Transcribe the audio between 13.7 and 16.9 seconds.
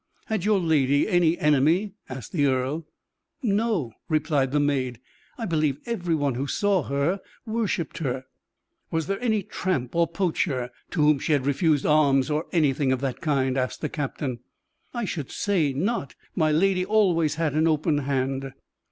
the captain. "I should say not; my lady